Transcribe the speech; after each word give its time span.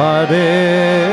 Hare 0.00 1.09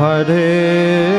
Hare 0.00 1.09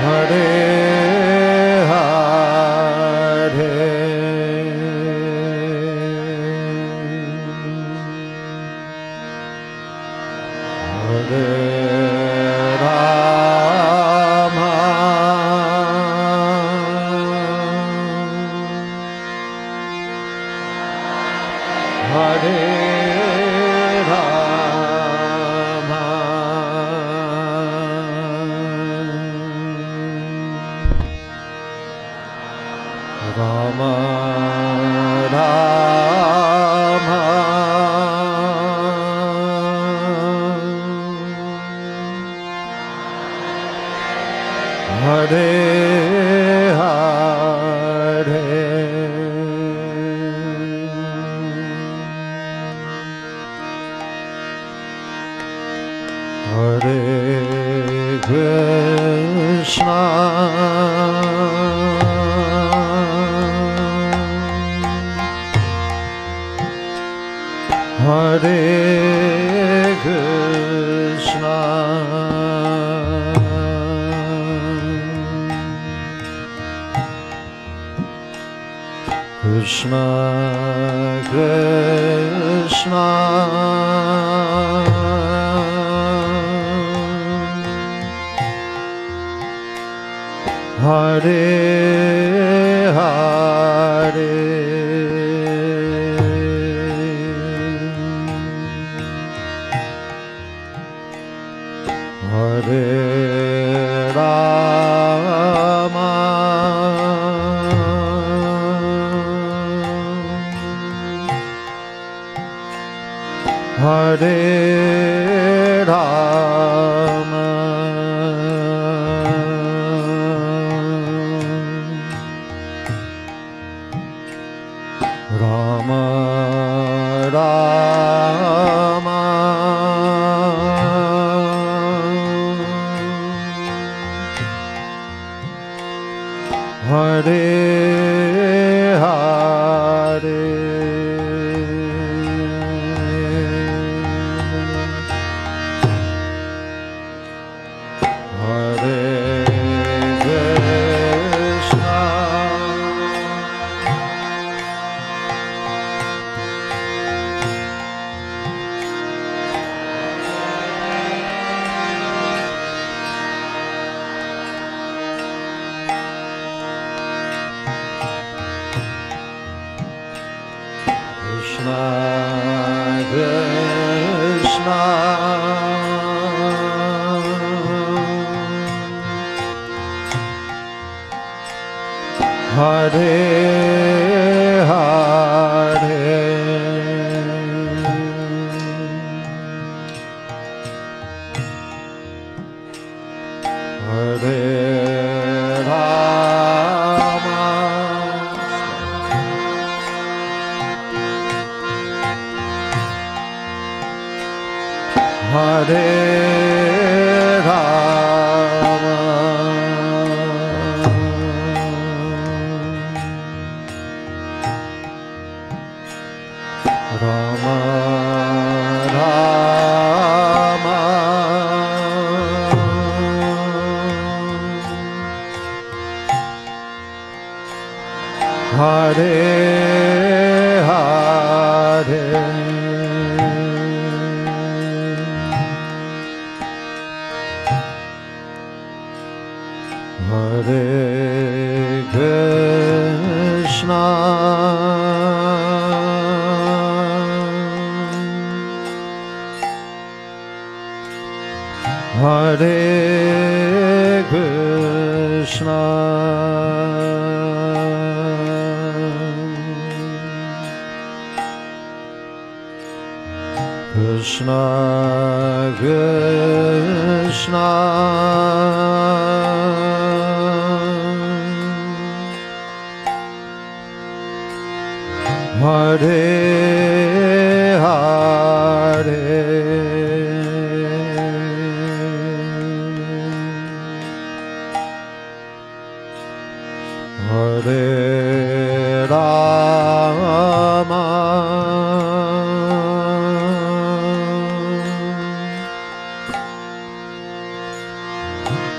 Hare 0.00 0.47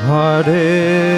Hare 0.09 1.08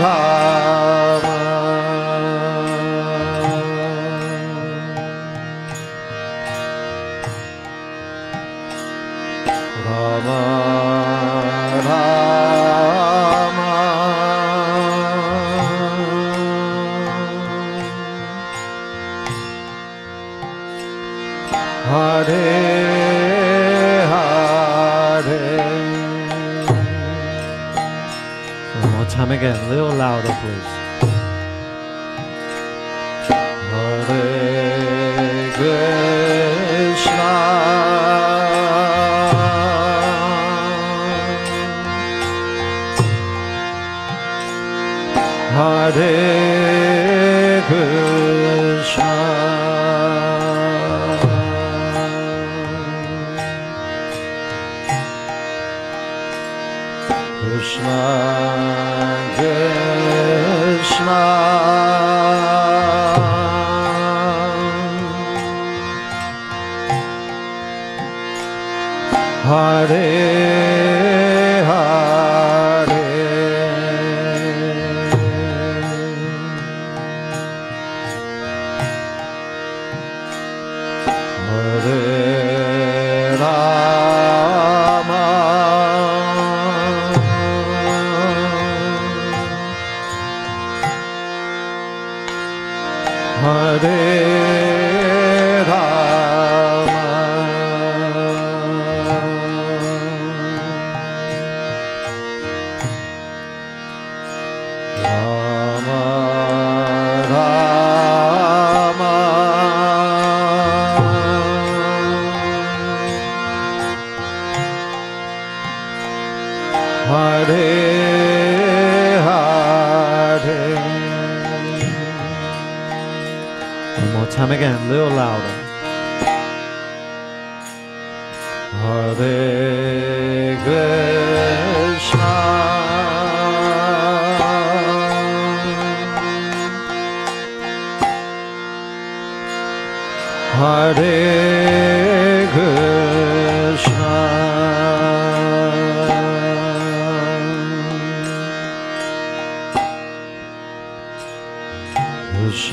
Hare 0.00 0.97
More 29.28 29.36
again, 29.36 29.62
a 29.62 29.68
little 29.68 29.92
louder 29.92 30.34
please. 30.40 30.78
Hare 45.98 46.37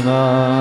Krishna 0.05 0.54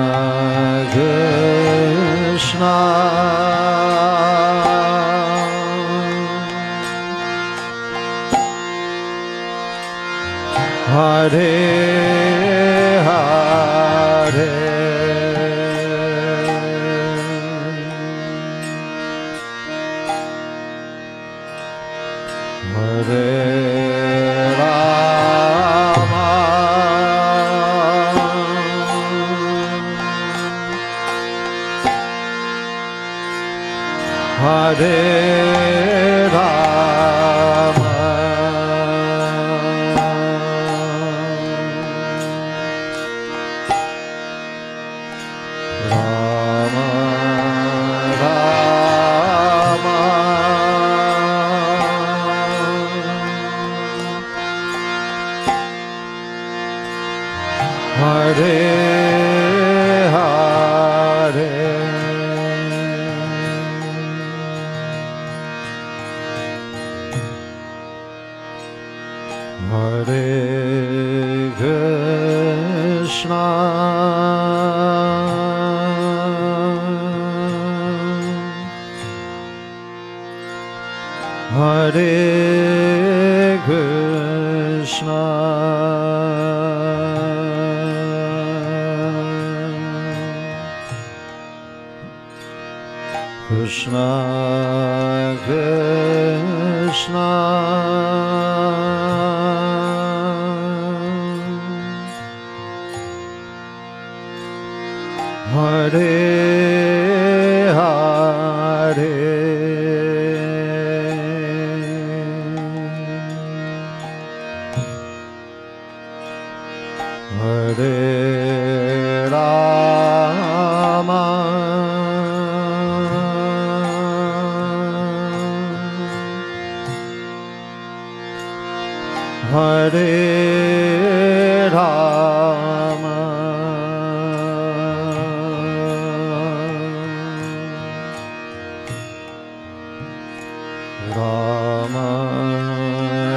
Rama 141.15 142.07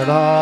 Rama 0.09 0.38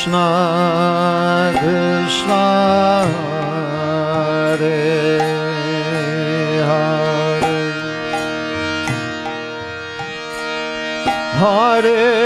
Krishna, 0.00 1.52
Krishna, 1.60 3.04
Hare 4.24 4.80
Hare, 6.64 7.60
Hare. 11.36 12.19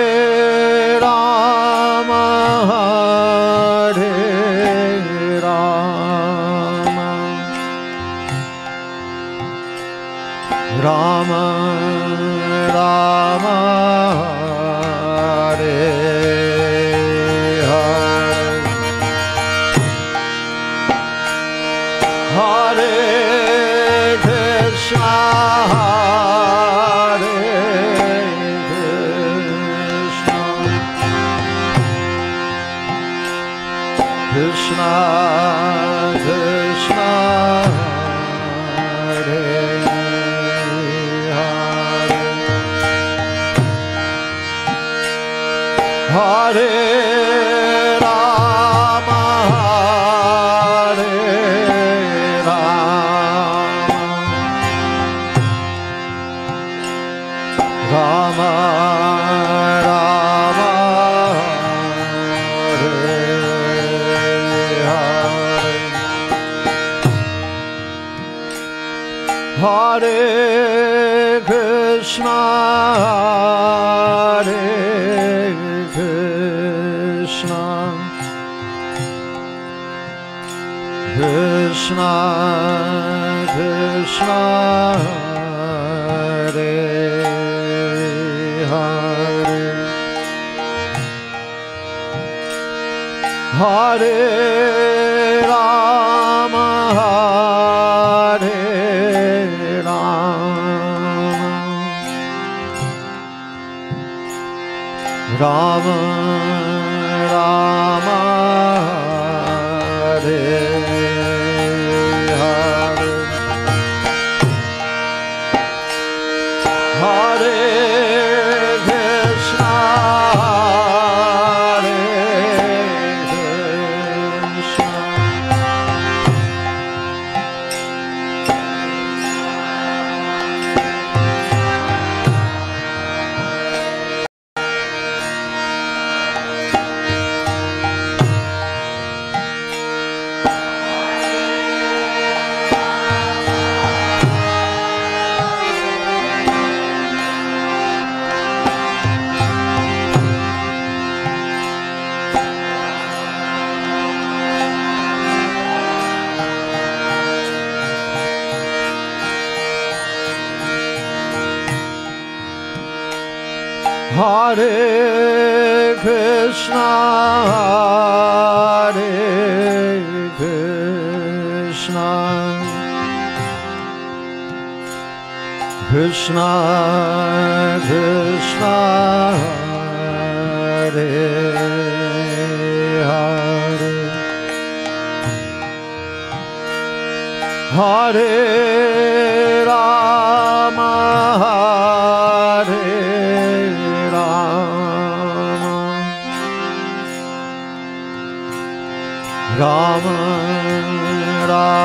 Rama 201.54 201.83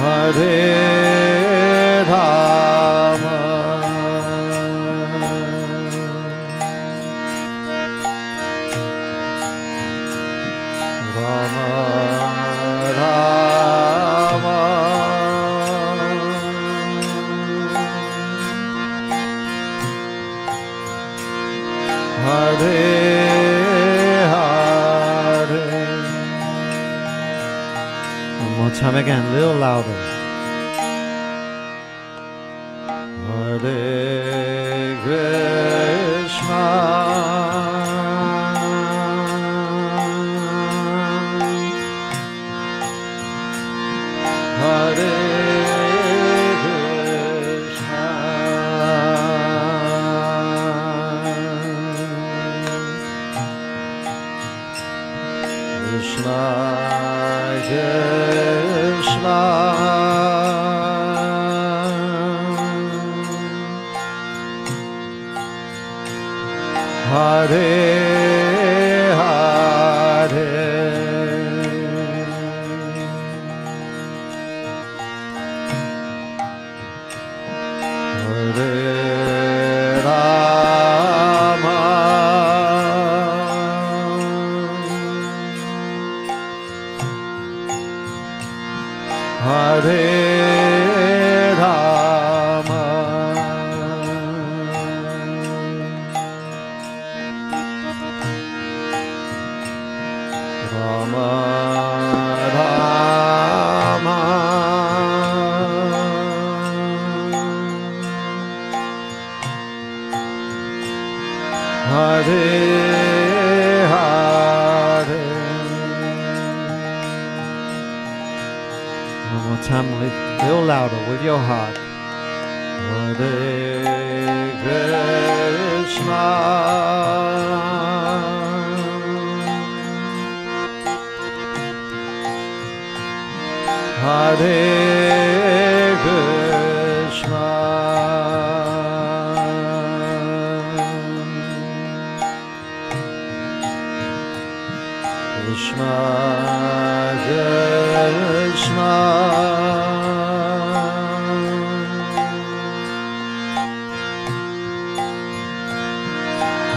Hare 0.00 0.99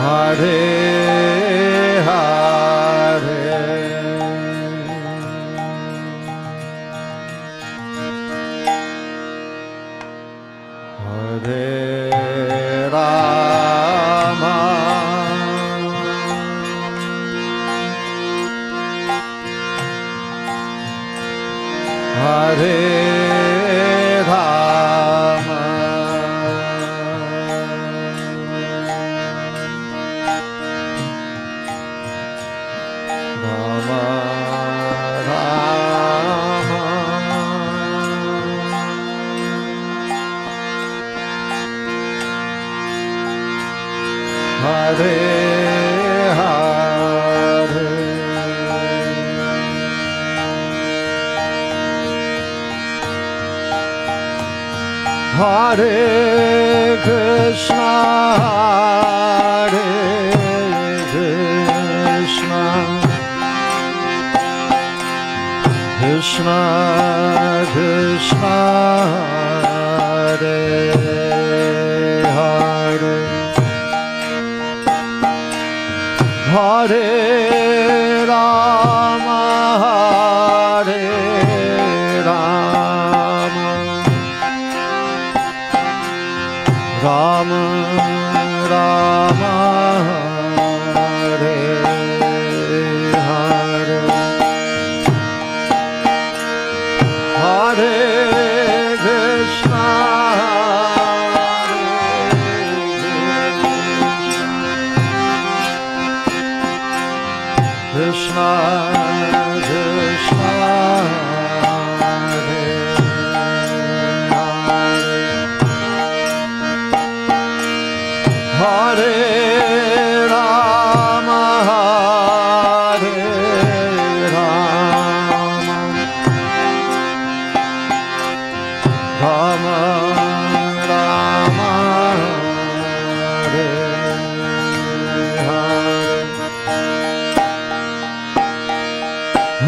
Hare 0.03 0.83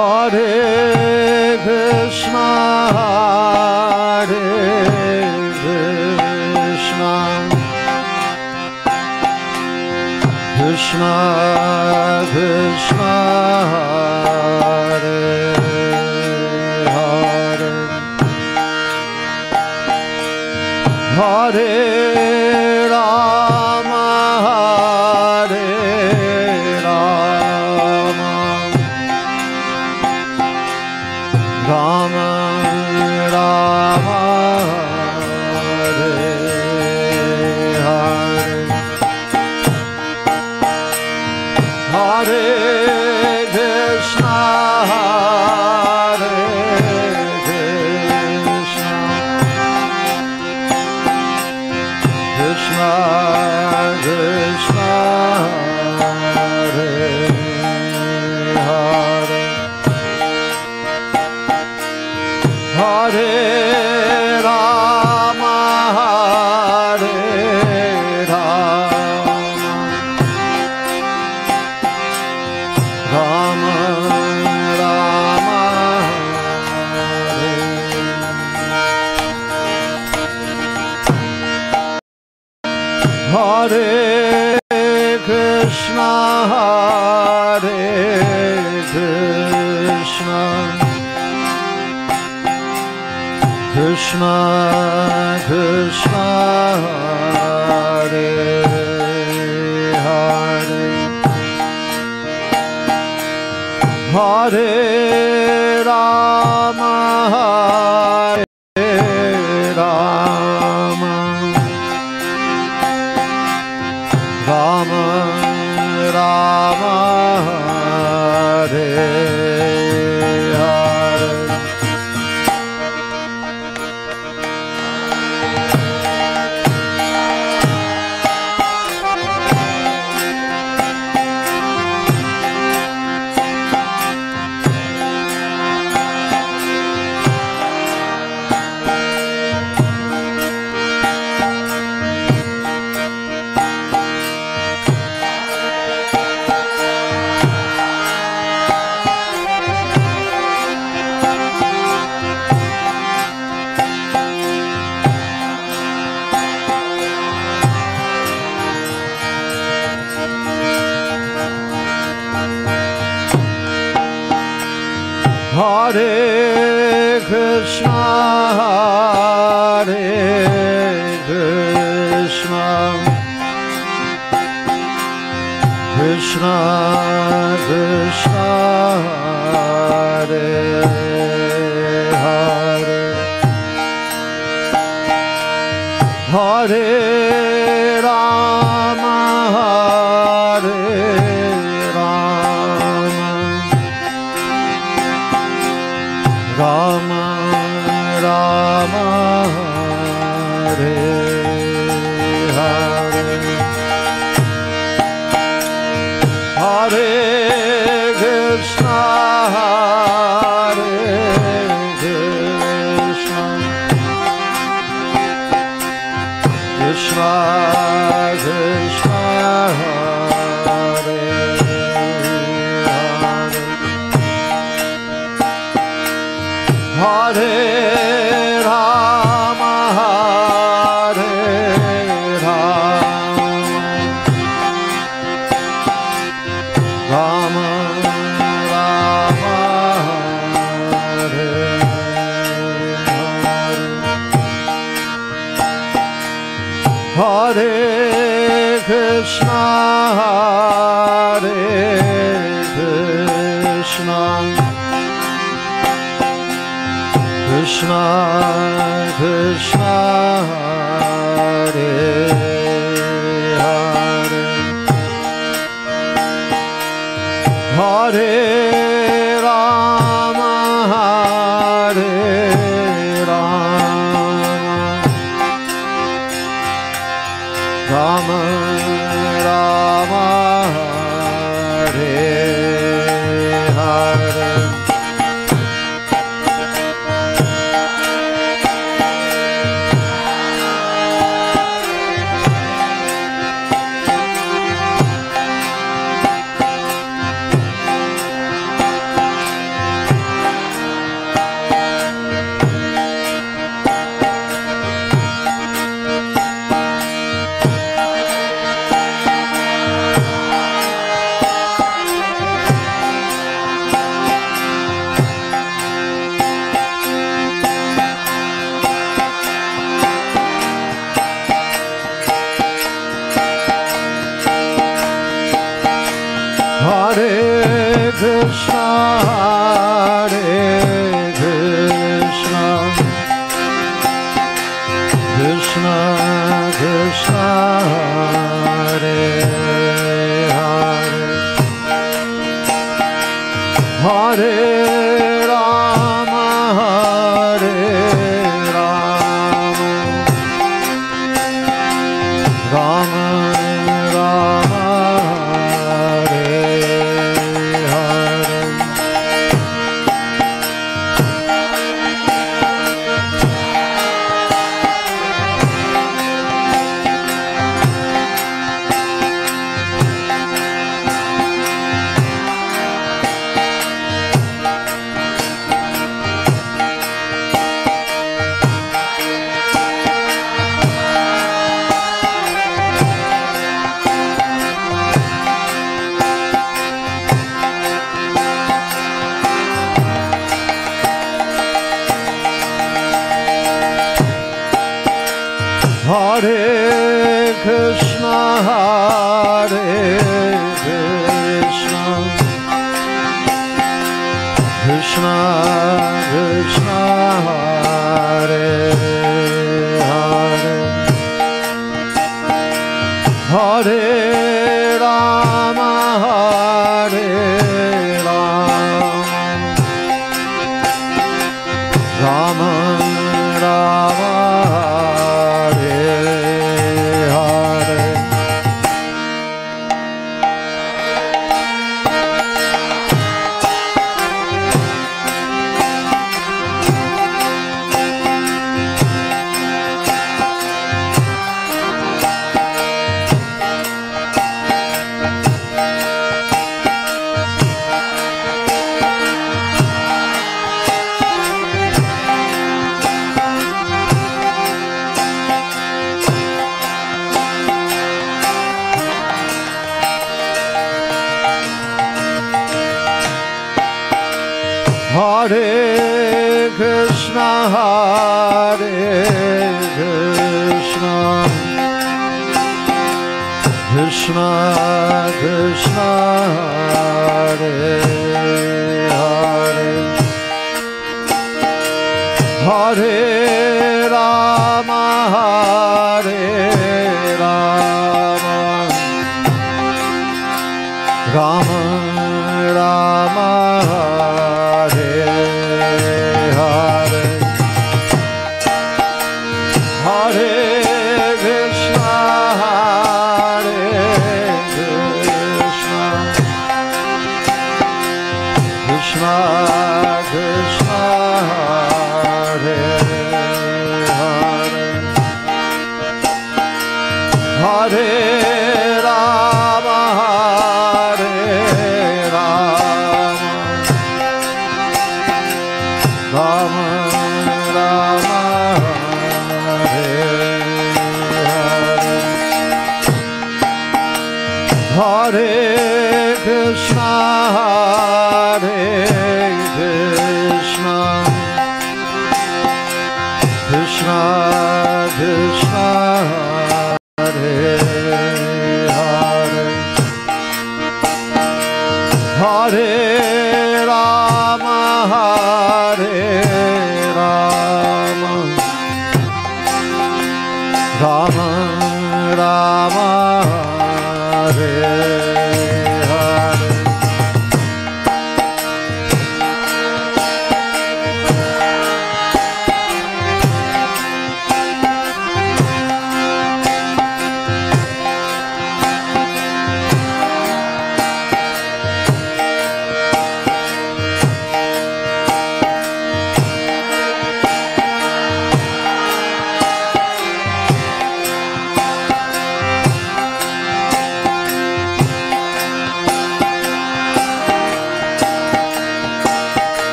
Hare 0.00 1.58
Krishna 1.62 2.48
Hare 2.96 4.32
Krishna. 6.54 7.14
Krishna 10.56 11.49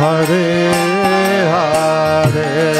Hare 0.00 0.70
Hare 1.50 2.77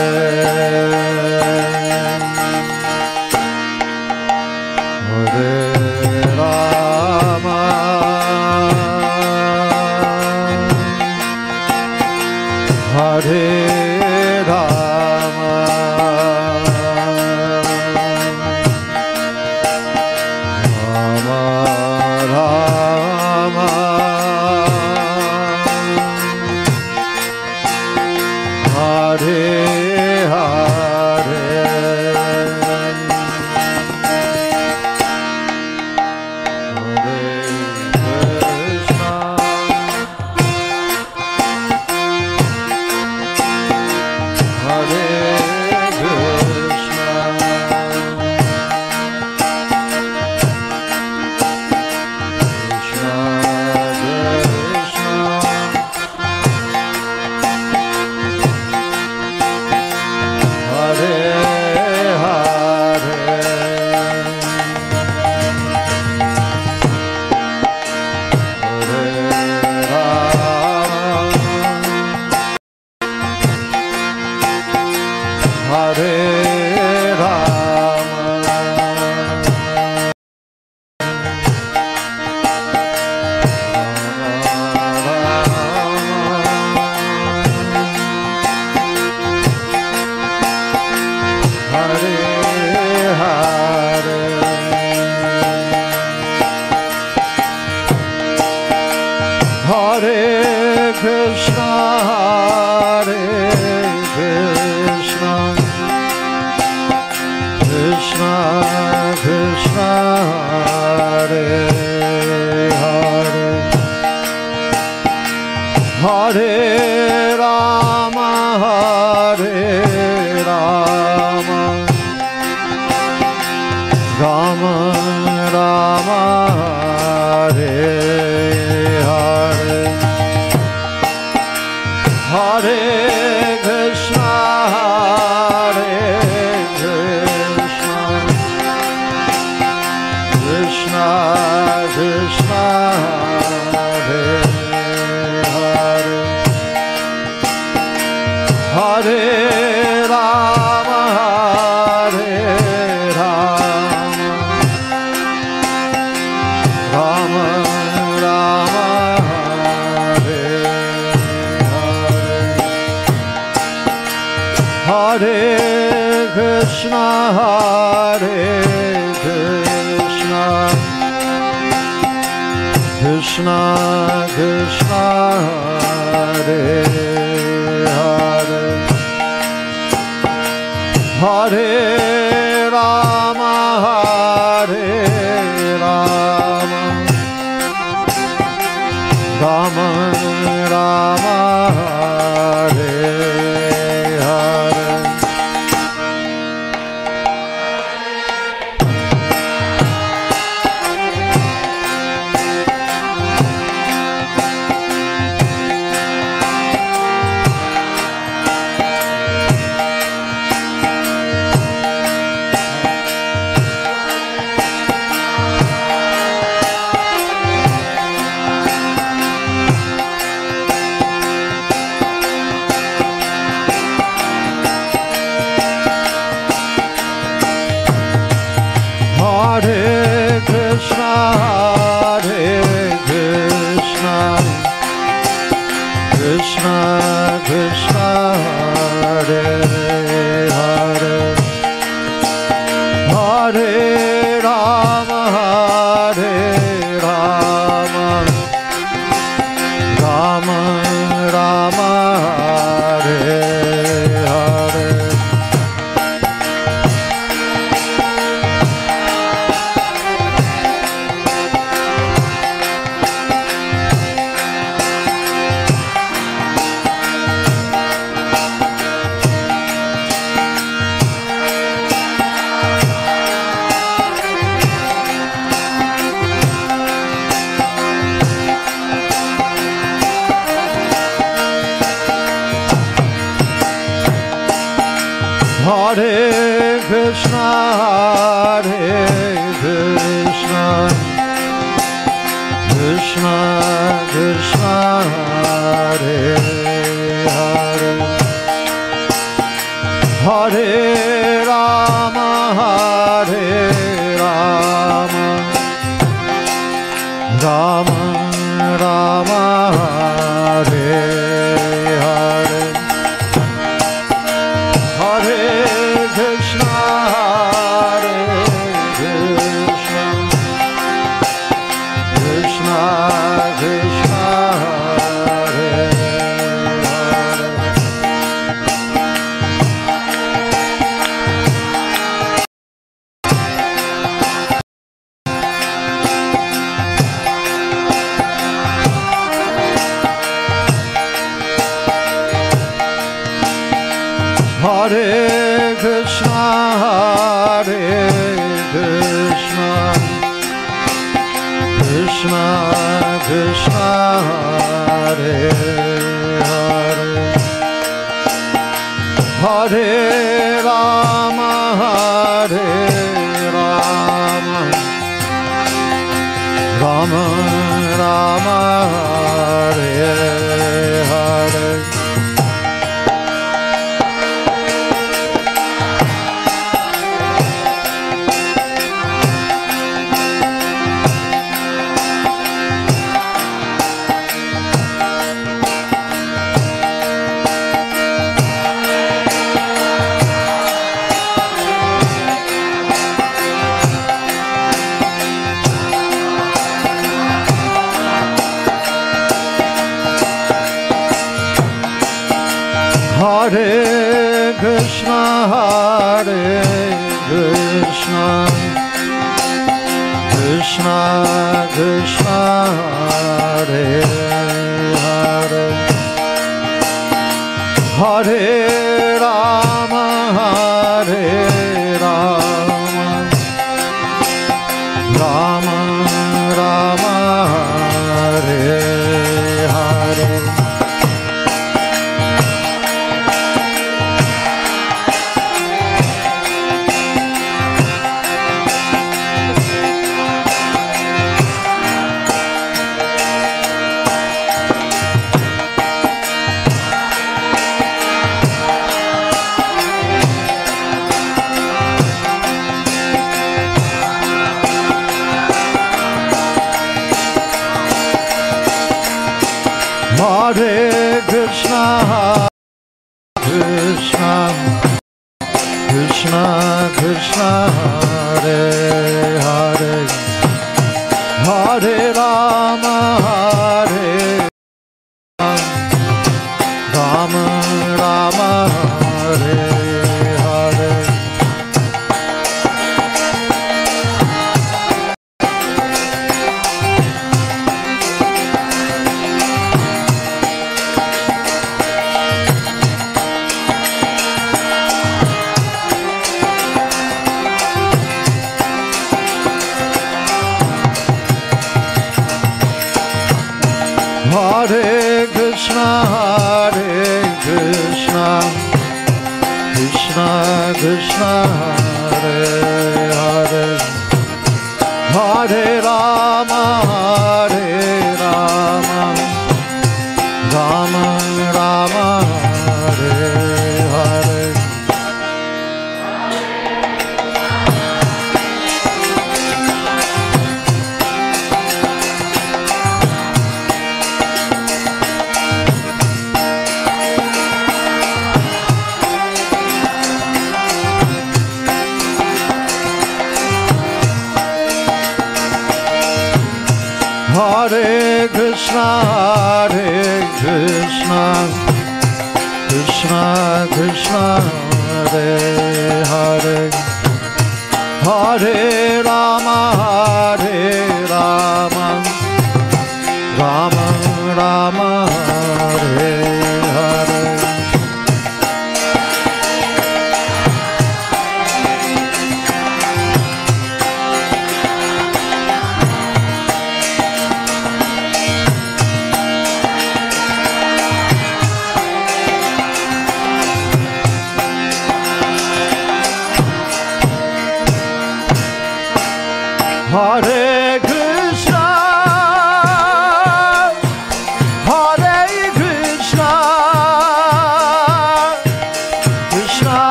Krishna, 142.29 142.78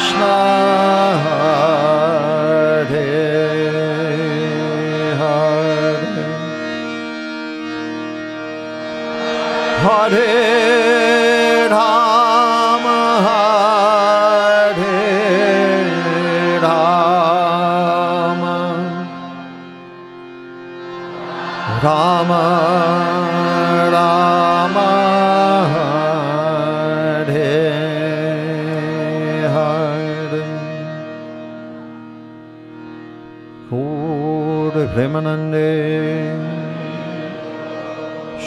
Krishna, 0.03 1.92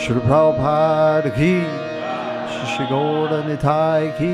Shri 0.06 0.20
Prabhupada 0.20 1.34
ki, 1.34 1.54
Shri 2.52 2.66
Shri 2.72 2.86
Gaura 2.86 3.42
Nitai 3.42 4.16
ki, 4.16 4.28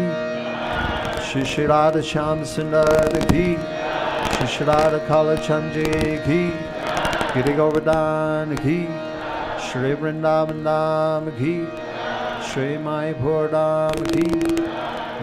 Shri 1.27 1.45
Shri 1.47 1.65
Radha 1.65 2.01
Shyam 2.01 2.43
Sundar 2.43 3.11
ki, 3.31 3.57
Shri 4.37 4.47
Shri 4.49 4.67
Radha 4.67 5.01
Kala 5.07 5.39
Chandji 5.39 5.87
ki, 6.27 6.53
Giri 7.33 7.57
Govardhan 7.57 8.55
ki, 8.59 8.87
Shri 9.67 9.95
Vrindavan 9.97 10.63
Dham 10.63 11.31
ki, 11.39 11.67
Shri 12.51 12.77
Mayapur 12.77 13.49
Dham 13.49 13.97
ki, 14.13 14.29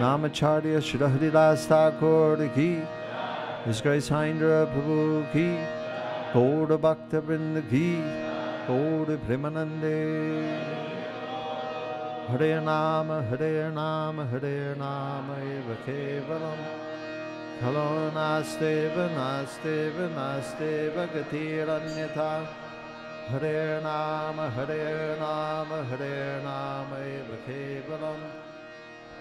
Namacharya 0.02 0.82
Shri 0.82 0.98
Haridas 0.98 1.66
Thakur 1.66 2.48
ki, 2.56 2.82
His 3.66 3.80
Grace 3.80 4.08
Hindra 4.08 4.66
Prabhu 4.66 5.30
ki, 5.30 5.48
Gaura 6.32 6.76
Bhakta 6.76 7.22
Vrinda 7.22 7.62
ki, 7.70 8.29
गौर 8.70 9.08
भ्रमनंदे 9.26 9.96
हरे 12.26 12.48
नाम 12.60 13.08
हरे 13.30 13.48
नाम 13.78 14.20
हरे 14.32 14.58
नाम 14.82 15.30
एव 15.36 15.70
खलो 17.62 17.86
नास्ते 18.16 18.70
नास्ते 19.14 19.74
नास्तेव 20.12 21.00
हरे 23.32 23.56
नाम 23.88 24.40
हरे 24.58 24.78
नाम 25.22 25.74
हरे 25.90 26.14
नाम 26.46 26.94
एव 27.00 27.34
केवलम। 27.48 28.24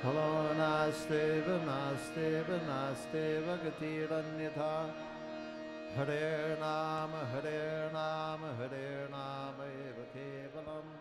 खलो 0.03 0.29
नास्ते 0.61 1.25
नास्ते 1.65 2.31
नास्तेव 2.69 3.51
हरेणां 5.89 7.25
हरेणां 7.31 8.55
हरेणामेव 8.55 10.03
केवलं। 10.03 10.95